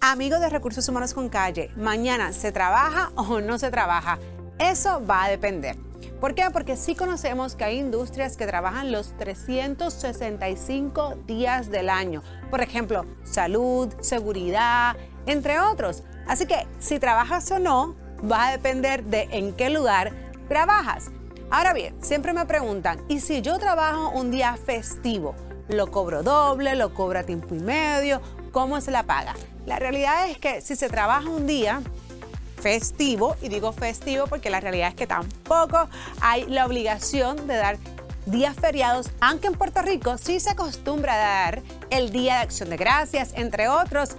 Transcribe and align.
Amigos 0.00 0.40
de 0.40 0.48
Recursos 0.50 0.88
Humanos 0.88 1.14
con 1.14 1.28
Calle, 1.28 1.72
mañana 1.76 2.32
se 2.32 2.52
trabaja 2.52 3.10
o 3.16 3.40
no 3.40 3.58
se 3.58 3.72
trabaja. 3.72 4.20
Eso 4.58 5.04
va 5.04 5.24
a 5.24 5.28
depender. 5.28 5.85
¿Por 6.20 6.34
qué? 6.34 6.44
Porque 6.50 6.76
sí 6.76 6.94
conocemos 6.94 7.56
que 7.56 7.64
hay 7.64 7.78
industrias 7.78 8.36
que 8.38 8.46
trabajan 8.46 8.90
los 8.90 9.16
365 9.18 11.14
días 11.26 11.70
del 11.70 11.90
año. 11.90 12.22
Por 12.50 12.62
ejemplo, 12.62 13.04
salud, 13.24 13.92
seguridad, 14.00 14.96
entre 15.26 15.60
otros. 15.60 16.02
Así 16.26 16.46
que 16.46 16.66
si 16.78 16.98
trabajas 16.98 17.50
o 17.50 17.58
no, 17.58 17.94
va 18.30 18.48
a 18.48 18.52
depender 18.52 19.04
de 19.04 19.28
en 19.30 19.52
qué 19.52 19.68
lugar 19.68 20.12
trabajas. 20.48 21.10
Ahora 21.50 21.74
bien, 21.74 21.94
siempre 22.02 22.32
me 22.32 22.46
preguntan, 22.46 22.98
¿y 23.08 23.20
si 23.20 23.42
yo 23.42 23.58
trabajo 23.58 24.10
un 24.10 24.30
día 24.30 24.56
festivo? 24.56 25.34
¿Lo 25.68 25.90
cobro 25.90 26.22
doble? 26.22 26.76
¿Lo 26.76 26.94
cobro 26.94 27.18
a 27.18 27.24
tiempo 27.24 27.54
y 27.54 27.58
medio? 27.58 28.22
¿Cómo 28.52 28.80
se 28.80 28.90
la 28.90 29.02
paga? 29.02 29.34
La 29.66 29.78
realidad 29.78 30.30
es 30.30 30.38
que 30.38 30.60
si 30.62 30.76
se 30.76 30.88
trabaja 30.88 31.28
un 31.28 31.46
día, 31.46 31.82
festivo, 32.66 33.36
y 33.40 33.48
digo 33.48 33.70
festivo 33.70 34.26
porque 34.26 34.50
la 34.50 34.58
realidad 34.58 34.88
es 34.88 34.96
que 34.96 35.06
tampoco 35.06 35.88
hay 36.20 36.46
la 36.46 36.66
obligación 36.66 37.46
de 37.46 37.54
dar 37.54 37.78
días 38.26 38.56
feriados, 38.56 39.08
aunque 39.20 39.46
en 39.46 39.52
Puerto 39.52 39.82
Rico 39.82 40.18
sí 40.18 40.40
se 40.40 40.50
acostumbra 40.50 41.14
a 41.14 41.16
dar 41.16 41.62
el 41.90 42.10
Día 42.10 42.38
de 42.38 42.40
Acción 42.40 42.68
de 42.70 42.76
Gracias, 42.76 43.34
entre 43.36 43.68
otros, 43.68 44.16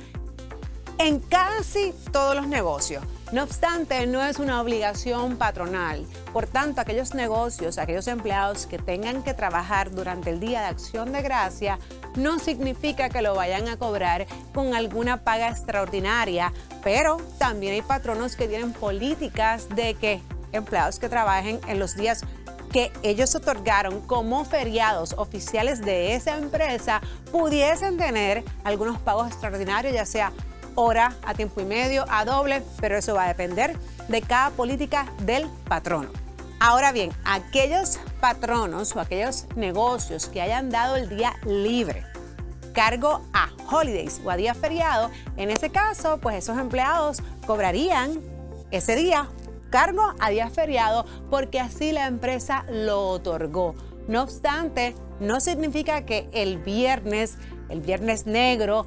en 0.98 1.20
casi 1.20 1.94
todos 2.14 2.38
los 2.38 2.48
negocios. 2.48 3.04
No 3.34 3.44
obstante, 3.44 4.08
no 4.08 4.24
es 4.24 4.40
una 4.40 4.62
obligación 4.62 5.36
patronal. 5.36 6.06
Por 6.32 6.48
tanto, 6.48 6.80
aquellos 6.80 7.14
negocios, 7.14 7.78
aquellos 7.78 8.08
empleados 8.08 8.66
que 8.66 8.80
tengan 8.80 9.24
que 9.24 9.34
trabajar 9.34 9.92
durante 9.92 10.30
el 10.30 10.40
Día 10.40 10.62
de 10.62 10.68
Acción 10.68 11.12
de 11.12 11.22
Gracia, 11.22 11.80
no 12.18 12.40
significa 12.40 13.10
que 13.10 13.22
lo 13.22 13.36
vayan 13.36 13.68
a 13.68 13.78
cobrar 13.78 14.28
con 14.54 14.74
alguna 14.74 15.24
paga 15.24 15.50
extraordinaria, 15.50 16.52
pero 16.84 17.18
también 17.38 17.74
hay 17.74 17.82
patronos 17.82 18.36
que 18.36 18.48
tienen 18.48 18.74
políticas 18.74 19.70
de 19.70 19.94
que 19.94 20.22
empleados 20.52 21.00
que 21.00 21.10
trabajen 21.10 21.60
en 21.68 21.80
los 21.80 21.96
días 21.96 22.24
que 22.72 22.92
ellos 23.04 23.34
otorgaron 23.36 24.02
como 24.02 24.44
feriados 24.44 25.14
oficiales 25.18 25.82
de 25.82 26.16
esa 26.16 26.38
empresa 26.38 27.02
pudiesen 27.32 27.98
tener 27.98 28.44
algunos 28.64 29.00
pagos 29.00 29.28
extraordinarios, 29.28 29.94
ya 29.94 30.06
sea 30.06 30.34
hora 30.76 31.16
a 31.24 31.34
tiempo 31.34 31.62
y 31.62 31.66
medio, 31.66 32.06
a 32.10 32.26
doble, 32.26 32.62
pero 32.80 32.98
eso 32.98 33.16
va 33.16 33.26
a 33.26 33.28
depender 33.30 33.78
de 34.08 34.22
cada 34.22 34.50
política 34.52 35.12
del 35.22 35.48
patrono. 35.68 36.27
Ahora 36.60 36.92
bien, 36.92 37.12
aquellos 37.24 38.00
patronos 38.20 38.96
o 38.96 39.00
aquellos 39.00 39.46
negocios 39.56 40.28
que 40.28 40.42
hayan 40.42 40.70
dado 40.70 40.96
el 40.96 41.08
día 41.10 41.36
libre 41.46 42.04
cargo 42.74 43.22
a 43.34 43.50
holidays 43.72 44.22
o 44.24 44.30
a 44.30 44.38
día 44.38 44.54
feriado, 44.54 45.10
en 45.36 45.50
ese 45.50 45.72
caso, 45.72 46.20
pues 46.20 46.36
esos 46.36 46.60
empleados 46.60 47.24
cobrarían 47.48 48.22
ese 48.70 48.96
día 48.96 49.30
cargo 49.72 50.14
a 50.20 50.30
día 50.30 50.50
feriado 50.52 51.06
porque 51.32 51.60
así 51.60 51.92
la 51.92 52.06
empresa 52.06 52.66
lo 52.70 53.08
otorgó. 53.08 53.74
No 54.08 54.22
obstante, 54.22 54.96
no 55.20 55.40
significa 55.40 56.06
que 56.06 56.30
el 56.32 56.60
viernes, 56.60 57.38
el 57.70 57.82
viernes 57.82 58.28
negro, 58.28 58.86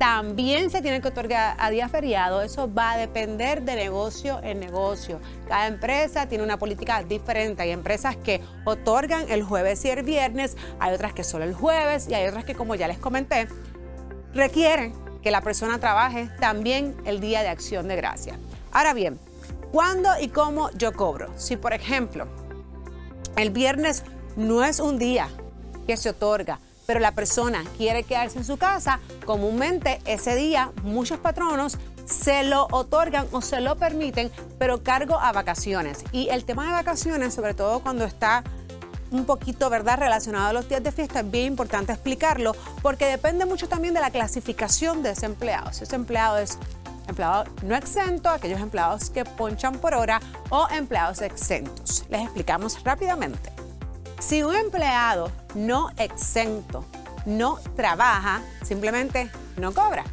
también 0.00 0.70
se 0.70 0.80
tiene 0.80 1.02
que 1.02 1.08
otorgar 1.08 1.56
a 1.58 1.68
día 1.68 1.86
feriado. 1.90 2.40
Eso 2.40 2.72
va 2.72 2.92
a 2.92 2.96
depender 2.96 3.64
de 3.64 3.76
negocio 3.76 4.40
en 4.42 4.58
negocio. 4.58 5.20
Cada 5.46 5.66
empresa 5.66 6.26
tiene 6.26 6.42
una 6.42 6.58
política 6.58 7.02
diferente. 7.02 7.60
Hay 7.64 7.70
empresas 7.70 8.16
que 8.16 8.40
otorgan 8.64 9.26
el 9.28 9.42
jueves 9.42 9.84
y 9.84 9.90
el 9.90 10.02
viernes, 10.02 10.56
hay 10.78 10.94
otras 10.94 11.12
que 11.12 11.22
solo 11.22 11.44
el 11.44 11.52
jueves 11.52 12.08
y 12.08 12.14
hay 12.14 12.26
otras 12.26 12.46
que, 12.46 12.54
como 12.54 12.74
ya 12.76 12.88
les 12.88 12.96
comenté, 12.96 13.46
requieren 14.32 14.94
que 15.22 15.30
la 15.30 15.42
persona 15.42 15.78
trabaje 15.78 16.30
también 16.40 16.96
el 17.04 17.20
día 17.20 17.42
de 17.42 17.48
acción 17.48 17.86
de 17.86 17.96
gracia. 17.96 18.38
Ahora 18.72 18.94
bien, 18.94 19.20
¿cuándo 19.70 20.08
y 20.18 20.28
cómo 20.28 20.70
yo 20.70 20.94
cobro? 20.94 21.30
Si, 21.36 21.58
por 21.58 21.74
ejemplo, 21.74 22.26
el 23.36 23.50
viernes 23.50 24.04
no 24.34 24.64
es 24.64 24.80
un 24.80 24.98
día 24.98 25.28
que 25.86 25.98
se 25.98 26.08
otorga, 26.08 26.58
pero 26.90 26.98
la 26.98 27.12
persona 27.12 27.62
quiere 27.76 28.02
quedarse 28.02 28.38
en 28.38 28.44
su 28.44 28.56
casa, 28.56 28.98
comúnmente 29.24 30.00
ese 30.06 30.34
día 30.34 30.72
muchos 30.82 31.20
patronos 31.20 31.78
se 32.04 32.42
lo 32.42 32.66
otorgan 32.72 33.28
o 33.30 33.42
se 33.42 33.60
lo 33.60 33.76
permiten, 33.76 34.28
pero 34.58 34.82
cargo 34.82 35.14
a 35.20 35.30
vacaciones. 35.30 36.02
Y 36.10 36.30
el 36.30 36.44
tema 36.44 36.66
de 36.66 36.72
vacaciones, 36.72 37.32
sobre 37.32 37.54
todo 37.54 37.78
cuando 37.78 38.04
está 38.04 38.42
un 39.12 39.24
poquito, 39.24 39.70
¿verdad?, 39.70 40.00
relacionado 40.00 40.48
a 40.48 40.52
los 40.52 40.68
días 40.68 40.82
de 40.82 40.90
fiesta, 40.90 41.20
es 41.20 41.30
bien 41.30 41.46
importante 41.46 41.92
explicarlo, 41.92 42.56
porque 42.82 43.06
depende 43.06 43.46
mucho 43.46 43.68
también 43.68 43.94
de 43.94 44.00
la 44.00 44.10
clasificación 44.10 45.04
de 45.04 45.10
ese 45.10 45.26
empleado. 45.26 45.72
Si 45.72 45.84
ese 45.84 45.94
empleado 45.94 46.38
es 46.38 46.58
empleado 47.06 47.44
no 47.62 47.76
exento, 47.76 48.30
aquellos 48.30 48.58
empleados 48.58 49.10
que 49.10 49.24
ponchan 49.24 49.78
por 49.78 49.94
hora 49.94 50.20
o 50.48 50.66
empleados 50.72 51.22
exentos. 51.22 52.04
Les 52.08 52.22
explicamos 52.22 52.82
rápidamente. 52.82 53.52
Si 54.18 54.42
un 54.42 54.56
empleado 54.56 55.30
no 55.54 55.90
exento 55.96 56.84
no 57.26 57.58
trabaja, 57.76 58.40
simplemente 58.62 59.30
no 59.56 59.72
cobra. 59.72 60.04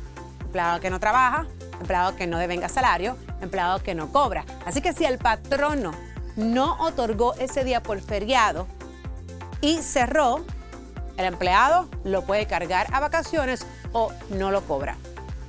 Empleado 0.41 0.79
que 0.79 0.89
no 0.89 0.99
trabaja, 0.99 1.45
empleado 1.79 2.15
que 2.15 2.27
no 2.27 2.37
devenga 2.37 2.69
salario, 2.69 3.17
empleado 3.41 3.81
que 3.81 3.95
no 3.95 4.11
cobra. 4.11 4.45
Así 4.65 4.81
que 4.81 4.93
si 4.93 5.05
el 5.05 5.17
patrono 5.17 5.91
no 6.35 6.77
otorgó 6.79 7.33
ese 7.35 7.63
día 7.63 7.81
por 7.81 8.01
feriado 8.01 8.67
y 9.61 9.77
cerró, 9.77 10.43
el 11.17 11.25
empleado 11.25 11.89
lo 12.03 12.23
puede 12.23 12.45
cargar 12.45 12.87
a 12.93 12.99
vacaciones 12.99 13.65
o 13.91 14.11
no 14.29 14.51
lo 14.51 14.61
cobra. 14.61 14.95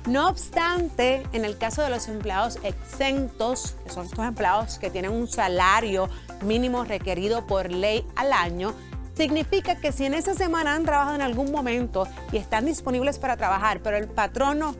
No 0.07 0.27
obstante, 0.27 1.27
en 1.33 1.45
el 1.45 1.57
caso 1.57 1.83
de 1.83 1.89
los 1.89 2.07
empleados 2.07 2.57
exentos, 2.63 3.75
que 3.83 3.91
son 3.91 4.05
estos 4.05 4.25
empleados 4.25 4.79
que 4.79 4.89
tienen 4.89 5.11
un 5.11 5.27
salario 5.27 6.09
mínimo 6.41 6.83
requerido 6.83 7.45
por 7.45 7.71
ley 7.71 8.07
al 8.15 8.33
año, 8.33 8.73
significa 9.19 9.75
que 9.75 9.91
si 9.91 10.05
en 10.05 10.13
esa 10.13 10.33
semana 10.33 10.75
han 10.75 10.85
trabajado 10.85 11.15
en 11.15 11.21
algún 11.21 11.51
momento 11.51 12.07
y 12.31 12.37
están 12.37 12.65
disponibles 12.65 13.19
para 13.19 13.35
trabajar, 13.35 13.81
pero 13.83 13.97
el 13.97 14.07
patrono 14.07 14.75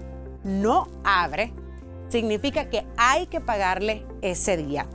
no 0.45 0.87
abre, 1.03 1.51
significa 2.07 2.69
que 2.69 2.85
hay 2.95 3.27
que 3.27 3.41
pagarle 3.41 4.05
ese 4.21 4.55
día. 4.55 4.85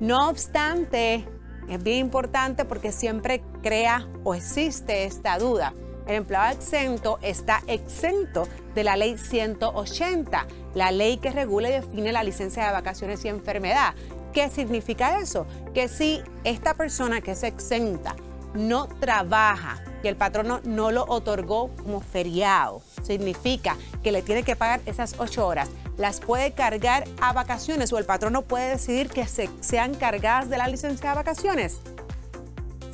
No 0.00 0.28
obstante, 0.28 1.26
es 1.66 1.82
bien 1.82 1.96
importante 1.96 2.66
porque 2.66 2.92
siempre 2.92 3.42
crea 3.62 4.06
o 4.22 4.34
existe 4.34 5.06
esta 5.06 5.38
duda. 5.38 5.72
El 6.06 6.16
empleado 6.16 6.52
exento 6.52 7.18
está 7.22 7.62
exento 7.68 8.46
de 8.74 8.84
la 8.84 8.98
ley 8.98 9.16
180, 9.16 10.46
la 10.74 10.92
ley 10.92 11.16
que 11.16 11.30
regula 11.30 11.70
y 11.70 11.72
define 11.72 12.12
la 12.12 12.22
licencia 12.22 12.66
de 12.66 12.72
vacaciones 12.72 13.24
y 13.24 13.28
enfermedad. 13.28 13.94
¿Qué 14.34 14.50
significa 14.50 15.20
eso? 15.20 15.46
Que 15.72 15.88
si 15.88 16.20
esta 16.44 16.74
persona 16.74 17.22
que 17.22 17.30
es 17.30 17.42
exenta 17.42 18.14
no 18.54 18.86
trabaja 18.86 19.82
y 20.02 20.08
el 20.08 20.16
patrono 20.16 20.60
no 20.64 20.90
lo 20.90 21.04
otorgó 21.08 21.68
como 21.76 22.00
feriado, 22.00 22.82
significa 23.02 23.76
que 24.02 24.12
le 24.12 24.22
tiene 24.22 24.42
que 24.42 24.56
pagar 24.56 24.80
esas 24.86 25.16
ocho 25.18 25.46
horas. 25.46 25.68
Las 25.96 26.20
puede 26.20 26.52
cargar 26.52 27.04
a 27.20 27.32
vacaciones 27.32 27.92
o 27.92 27.98
el 27.98 28.04
patrono 28.04 28.42
puede 28.42 28.68
decidir 28.68 29.08
que 29.08 29.26
se, 29.26 29.50
sean 29.60 29.94
cargadas 29.94 30.48
de 30.48 30.58
la 30.58 30.68
licencia 30.68 31.10
de 31.10 31.16
vacaciones. 31.16 31.80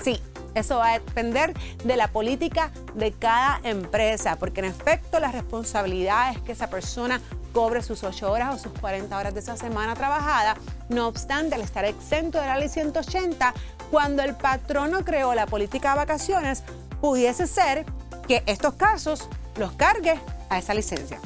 Sí, 0.03 0.21
eso 0.55 0.79
va 0.79 0.93
a 0.93 0.99
depender 0.99 1.53
de 1.85 1.97
la 1.97 2.09
política 2.09 2.71
de 2.95 3.13
cada 3.13 3.61
empresa, 3.65 4.37
porque 4.37 4.61
en 4.61 4.67
efecto 4.67 5.21
la 5.21 5.33
responsabilidad 5.33 6.33
es 6.33 6.41
que 6.41 6.53
esa 6.53 6.71
persona 6.71 7.21
cobre 7.53 7.83
sus 7.83 8.03
8 8.03 8.31
horas 8.31 8.55
o 8.55 8.59
sus 8.59 8.79
40 8.81 9.17
horas 9.17 9.35
de 9.35 9.41
esa 9.41 9.57
semana 9.57 9.95
trabajada. 9.95 10.57
No 10.89 11.07
obstante, 11.07 11.55
al 11.55 11.63
estar 11.63 11.85
exento 11.85 12.41
de 12.41 12.47
la 12.47 12.59
ley 12.59 12.69
180, 12.69 13.55
cuando 13.95 14.25
el 14.25 14.35
patrono 14.35 15.05
creó 15.05 15.35
la 15.35 15.47
política 15.47 15.91
de 15.91 15.99
vacaciones, 15.99 16.65
pudiese 17.01 17.47
ser 17.47 17.87
que 18.27 18.43
estos 18.47 18.75
casos 18.75 19.29
los 19.57 19.71
cargue 19.75 20.19
a 20.51 20.59
esa 20.59 20.75
licencia. 20.75 21.21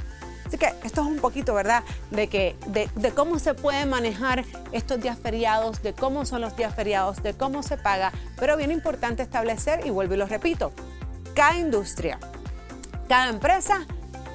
Así 0.47 0.59
que 0.59 0.67
esto 0.85 1.01
es 1.01 1.07
un 1.07 1.17
poquito, 1.17 1.55
¿verdad?, 1.55 1.83
de, 2.11 2.29
que, 2.29 2.57
de, 2.67 3.11
cómo 3.13 3.39
se 3.39 3.55
puede 3.55 3.87
manejar 3.87 4.45
estos 4.73 5.01
días 5.01 5.19
feriados, 5.19 5.81
de 5.81 5.95
cómo 5.95 6.27
son 6.27 6.43
los 6.43 6.59
días 6.59 6.75
feriados, 6.75 7.23
de 7.23 7.33
cómo 7.33 7.63
se 7.63 7.79
paga, 7.79 8.13
pero 8.37 8.55
bien 8.59 8.71
importante 8.71 9.23
establecer, 9.23 9.87
y 9.87 9.89
vuelvo 9.89 10.13
y 10.13 10.19
lo 10.19 10.27
repito, 10.27 10.71
cada 11.35 11.57
industria, 11.57 12.19
cada 13.09 13.31
empresa 13.31 13.87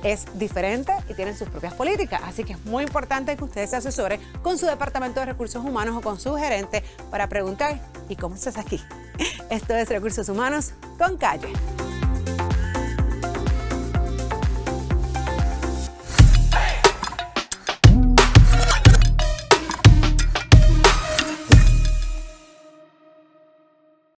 es 0.03 0.25
diferente 0.37 0.93
y 1.09 1.13
tienen 1.13 1.37
sus 1.37 1.49
propias 1.49 1.73
políticas. 1.73 2.21
Así 2.25 2.43
que 2.43 2.53
es 2.53 2.65
muy 2.65 2.83
importante 2.83 3.35
que 3.35 3.43
ustedes 3.43 3.69
se 3.69 3.77
asesoren 3.77 4.19
con 4.41 4.57
su 4.57 4.65
departamento 4.65 5.19
de 5.19 5.27
recursos 5.27 5.63
humanos 5.63 5.97
o 5.97 6.01
con 6.01 6.19
su 6.19 6.35
gerente 6.35 6.83
para 7.09 7.27
preguntar, 7.27 7.79
¿y 8.09 8.15
cómo 8.15 8.35
estás 8.35 8.57
aquí? 8.57 8.79
Esto 9.49 9.75
es 9.75 9.89
Recursos 9.89 10.29
Humanos 10.29 10.73
con 10.97 11.17
Calle. 11.17 11.49